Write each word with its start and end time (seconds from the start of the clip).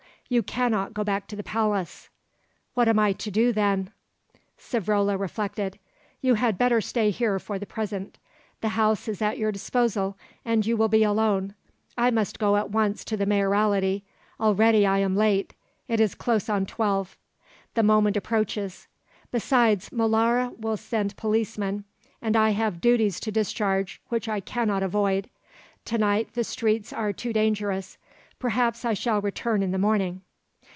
"You 0.33 0.41
cannot 0.41 0.93
go 0.93 1.03
back 1.03 1.27
to 1.27 1.35
the 1.35 1.43
palace." 1.43 2.07
"What 2.73 2.87
am 2.87 2.97
I 2.97 3.11
to 3.11 3.29
do, 3.29 3.51
then?" 3.51 3.91
Savrola 4.57 5.19
reflected. 5.19 5.77
"You 6.21 6.35
had 6.35 6.57
better 6.57 6.79
stay 6.79 7.09
here 7.09 7.37
for 7.37 7.59
the 7.59 7.65
present. 7.65 8.17
The 8.61 8.69
house 8.69 9.09
is 9.09 9.21
at 9.21 9.37
your 9.37 9.51
disposal, 9.51 10.17
and 10.45 10.65
you 10.65 10.77
will 10.77 10.87
be 10.87 11.03
alone. 11.03 11.53
I 11.97 12.11
must 12.11 12.39
go 12.39 12.55
at 12.55 12.69
once 12.69 13.03
to 13.03 13.17
the 13.17 13.25
Mayoralty; 13.25 14.05
already 14.39 14.85
I 14.87 14.99
am 14.99 15.17
late, 15.17 15.53
it 15.89 15.99
is 15.99 16.15
close 16.15 16.47
on 16.47 16.65
twelve, 16.65 17.17
the 17.73 17.83
moment 17.83 18.15
approaches. 18.15 18.87
Besides, 19.33 19.89
Molara 19.89 20.57
will 20.57 20.77
send 20.77 21.17
policemen, 21.17 21.83
and 22.21 22.37
I 22.37 22.51
have 22.51 22.79
duties 22.79 23.19
to 23.19 23.33
discharge 23.33 23.99
which 24.07 24.29
I 24.29 24.39
cannot 24.39 24.81
avoid. 24.81 25.29
To 25.83 25.97
night 25.97 26.35
the 26.35 26.45
streets 26.45 26.93
are 26.93 27.11
too 27.11 27.33
dangerous. 27.33 27.97
Perhaps 28.39 28.85
I 28.85 28.95
shall 28.95 29.21
return 29.21 29.61
in 29.61 29.69
the 29.69 29.77
morning." 29.77 30.21